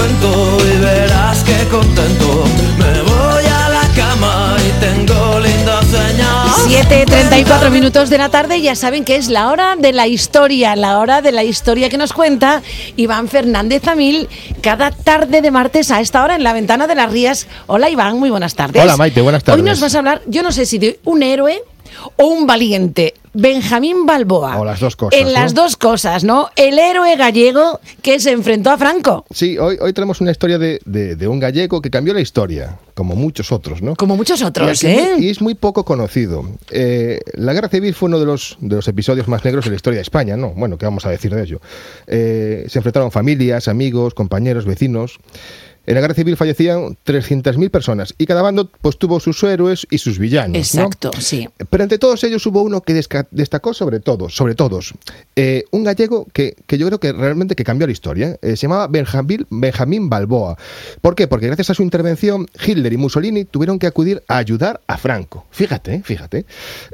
[0.00, 2.44] cuento y verás que contento.
[2.78, 6.48] Me voy a la cama y tengo linda señal.
[6.66, 10.98] 7.34 minutos de la tarde, ya saben que es la hora de la historia, la
[11.00, 12.62] hora de la historia que nos cuenta
[12.96, 14.28] Iván Fernández Amil
[14.62, 17.46] cada tarde de martes a esta hora en la ventana de las Rías.
[17.66, 18.82] Hola Iván, muy buenas tardes.
[18.82, 19.62] Hola, Maite, buenas tardes.
[19.62, 21.62] Hoy nos vas a hablar, yo no sé si de un héroe
[22.16, 23.14] o un valiente.
[23.32, 24.58] Benjamín Balboa.
[24.58, 25.32] O las dos cosas, En ¿no?
[25.32, 26.48] las dos cosas, ¿no?
[26.56, 29.24] El héroe gallego que se enfrentó a Franco.
[29.30, 32.78] Sí, hoy, hoy tenemos una historia de, de- de un gallego que cambió la historia,
[32.94, 33.94] como muchos otros, ¿no?
[33.94, 35.14] Como muchos Y otros, que ¿eh?
[35.16, 36.44] muy- Y es muy poco conocido.
[36.70, 39.76] Eh, la guerra civil fue uno de los, de los episodios más negros de la
[39.76, 40.50] historia de España, ¿no?
[40.50, 41.60] Bueno, ¿qué vamos a decir de ello?
[42.08, 45.18] Eh, se enfrentaron familias, amigos, compañeros, vecinos.
[45.90, 49.98] En la guerra civil fallecían 300.000 personas y cada bando pues tuvo sus héroes y
[49.98, 50.52] sus villanos.
[50.52, 50.58] ¿no?
[50.60, 51.48] Exacto, sí.
[51.68, 52.94] Pero entre todos ellos hubo uno que
[53.32, 54.94] destacó sobre todos, sobre todos.
[55.34, 58.38] Eh, un gallego que, que yo creo que realmente que cambió la historia.
[58.40, 60.56] Eh, se llamaba Benjamín, Benjamín Balboa.
[61.00, 61.26] ¿Por qué?
[61.26, 65.46] Porque gracias a su intervención, Hitler y Mussolini tuvieron que acudir a ayudar a Franco.
[65.50, 66.46] Fíjate, eh, fíjate.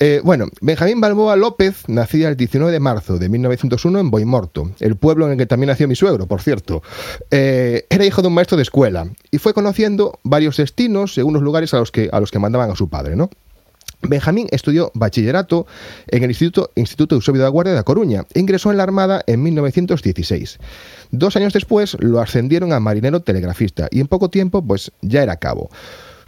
[0.00, 4.96] Eh, bueno, Benjamín Balboa López nacía el 19 de marzo de 1901 en Boimorto, el
[4.96, 6.82] pueblo en el que también nació mi suegro, por cierto.
[7.30, 8.79] Eh, era hijo de un maestro de escuela
[9.30, 12.70] y fue conociendo varios destinos según los lugares a los que, a los que mandaban
[12.70, 13.30] a su padre, ¿no?
[14.02, 15.66] Benjamín estudió bachillerato
[16.08, 19.22] en el Instituto, Instituto Eusebio de la Guardia de Coruña e ingresó en la Armada
[19.26, 20.58] en 1916.
[21.10, 25.36] Dos años después lo ascendieron a marinero telegrafista y en poco tiempo pues ya era
[25.36, 25.68] cabo.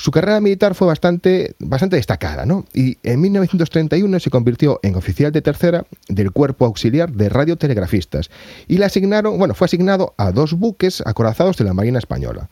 [0.03, 2.65] Su carrera militar fue bastante, bastante destacada, ¿no?
[2.75, 8.29] Y en 1931 se convirtió en oficial de tercera del Cuerpo Auxiliar de Radiotelegrafistas
[8.67, 12.51] y le asignaron, bueno, fue asignado a dos buques acorazados de la Marina Española.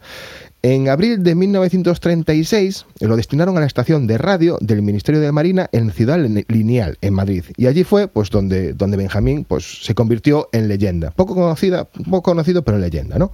[0.62, 5.68] En abril de 1936 lo destinaron a la estación de radio del Ministerio de Marina
[5.72, 7.46] en Ciudad Lineal, en Madrid.
[7.56, 11.10] Y allí fue pues donde, donde Benjamín pues, se convirtió en leyenda.
[11.10, 13.32] Poco conocida, poco conocido, pero en leyenda, ¿no?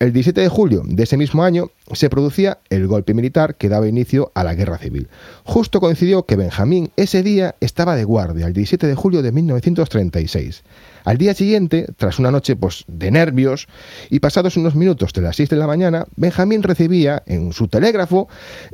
[0.00, 3.86] El 17 de julio de ese mismo año se producía el golpe militar que daba
[3.86, 5.08] inicio a la guerra civil.
[5.44, 10.62] Justo coincidió que Benjamín ese día estaba de guardia, el 17 de julio de 1936.
[11.04, 13.68] Al día siguiente, tras una noche pues, de nervios
[14.08, 18.26] y pasados unos minutos de las 6 de la mañana, Benjamín recibía en su telégrafo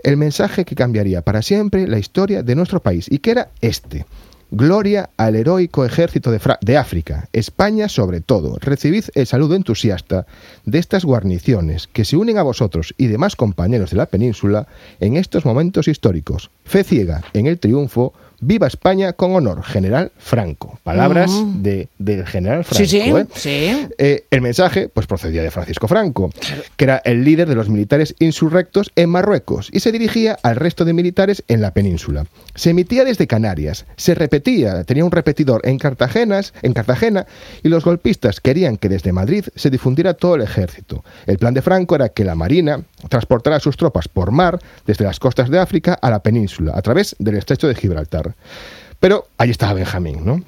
[0.05, 4.07] el mensaje que cambiaría para siempre la historia de nuestro país y que era este.
[4.51, 8.59] Gloria al heroico ejército de, de África, España sobre todo.
[8.61, 10.27] Recibid el saludo entusiasta
[10.65, 14.69] de estas guarniciones que se unen a vosotros y demás compañeros de la península
[15.01, 16.51] en estos momentos históricos.
[16.65, 18.13] Fe ciega en el triunfo.
[18.47, 20.79] Viva España con honor, General Franco.
[20.85, 21.63] Palabras Mm.
[21.63, 22.85] de, del General Franco.
[22.85, 23.27] Sí, sí, ¿eh?
[23.35, 23.89] sí.
[23.99, 26.31] Eh, el mensaje pues procedía de Francisco Franco,
[26.77, 30.85] que era el líder de los militares insurrectos en Marruecos y se dirigía al resto
[30.85, 32.27] de militares en la península.
[32.55, 37.27] Se emitía desde Canarias, se repetía, tenía un repetidor en Cartagenas, en Cartagena
[37.65, 41.05] y los golpistas querían que desde Madrid se difundiera todo el ejército.
[41.27, 45.19] El plan de Franco era que la Marina transportara sus tropas por mar desde las
[45.19, 48.36] costas de África a la península a través del estrecho de Gibraltar.
[49.01, 50.43] Pero ahí estaba Benjamín, ¿no?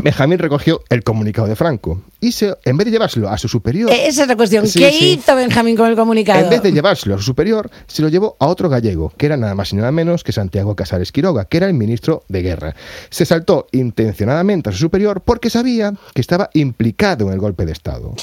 [0.00, 3.90] Benjamín recogió el comunicado de Franco y se, en vez de llevárselo a su superior,
[3.90, 4.66] Eh, Esa es la cuestión.
[4.66, 5.10] Sí, ¿Qué sí.
[5.20, 6.40] hizo Benjamín con el comunicado?
[6.44, 9.36] en vez de llevárselo a su superior, se lo llevó a otro gallego, que era
[9.36, 12.74] nada más y nada menos que Santiago Casares Quiroga, que era el ministro de Guerra.
[13.10, 17.72] Se saltó intencionadamente a su superior porque sabía que estaba implicado en el golpe de
[17.72, 18.14] Estado.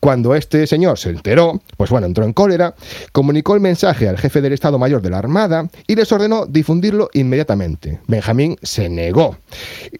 [0.00, 2.74] Cuando este señor se enteró, pues bueno, entró en cólera,
[3.12, 7.10] comunicó el mensaje al jefe del Estado Mayor de la Armada y les ordenó difundirlo
[7.12, 8.00] inmediatamente.
[8.06, 9.36] Benjamín se negó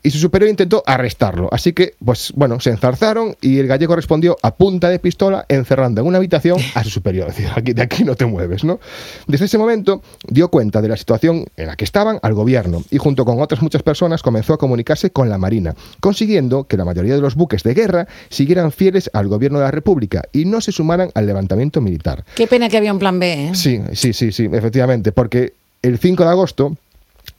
[0.03, 0.83] y su superior intentó
[1.19, 1.49] arrestarlo.
[1.53, 6.01] Así que, pues bueno, se enzarzaron y el gallego respondió a punta de pistola encerrando
[6.01, 7.29] en una habitación a su superior.
[7.29, 8.79] Decir, aquí, de aquí no te mueves, ¿no?
[9.27, 12.99] Desde ese momento dio cuenta de la situación en la que estaban al gobierno y
[12.99, 17.15] junto con otras muchas personas comenzó a comunicarse con la Marina, consiguiendo que la mayoría
[17.15, 20.73] de los buques de guerra siguieran fieles al gobierno de la República y no se
[20.73, 22.25] sumaran al levantamiento militar.
[22.35, 23.55] Qué pena que había un plan B, ¿eh?
[23.55, 25.53] Sí, sí, sí, sí, efectivamente, porque
[25.83, 26.77] el 5 de agosto,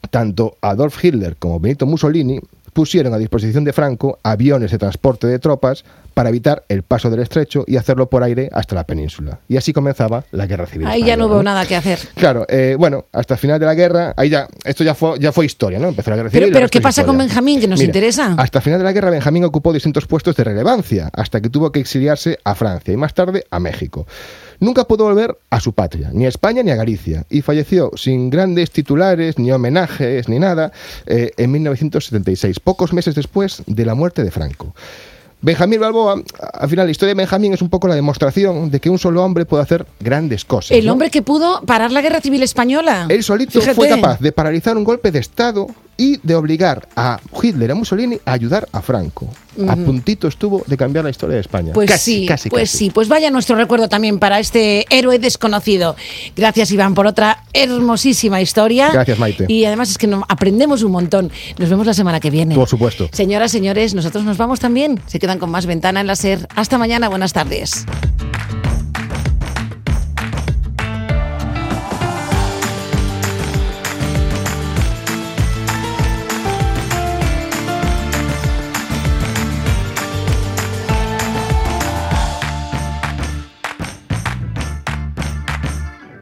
[0.10, 2.40] tanto Adolf Hitler como Benito Mussolini
[2.72, 7.22] pusieron a disposición de Franco aviones de transporte de tropas para evitar el paso del
[7.22, 9.40] estrecho y hacerlo por aire hasta la península.
[9.48, 10.86] Y así comenzaba la guerra civil.
[10.88, 11.98] Ahí ya no hubo nada que hacer.
[12.16, 15.32] Claro, eh, bueno, hasta el final de la guerra, ahí ya, esto ya fue, ya
[15.32, 15.88] fue historia, ¿no?
[15.88, 16.50] Empezó la guerra civil.
[16.52, 17.18] pero ¿qué pasa con.
[17.18, 18.36] Benjamín, que nos interesa?
[18.38, 21.72] Hasta el final de la guerra, Benjamín ocupó distintos puestos de relevancia, hasta que tuvo
[21.72, 24.06] que exiliarse a Francia y más tarde a México.
[24.60, 28.30] Nunca pudo volver a su patria, ni a España ni a Galicia, y falleció sin
[28.30, 30.74] grandes titulares, ni homenajes, ni nada,
[31.06, 34.74] eh, en 1976, pocos meses después de la muerte de Franco.
[35.42, 36.22] Benjamín Balboa,
[36.54, 39.24] al final la historia de Benjamín es un poco la demostración de que un solo
[39.24, 40.72] hombre puede hacer grandes cosas.
[40.72, 40.92] El ¿no?
[40.92, 43.06] hombre que pudo parar la guerra civil española.
[43.08, 43.76] Él solito Fíjate.
[43.76, 45.68] fue capaz de paralizar un golpe de Estado
[46.00, 49.28] y de obligar a Hitler a Mussolini a ayudar a Franco.
[49.68, 51.74] a puntito estuvo de cambiar la historia de España.
[51.74, 52.78] Pues Casi, sí, casi, pues casi.
[52.86, 55.98] sí, pues vaya nuestro recuerdo también para este héroe desconocido.
[56.38, 58.90] Gracias Iván por otra hermosísima historia.
[58.94, 59.46] Gracias, Maite.
[59.50, 61.30] Y además es que aprendemos un montón.
[61.58, 62.56] Nos vemos la semana que viene.
[62.56, 63.10] Por supuesto.
[63.12, 65.02] Señoras, señores, nosotros nos vamos también.
[65.08, 66.48] Se quedan con más ventana en la SER.
[66.56, 67.86] Hasta mañana, buenas tardes.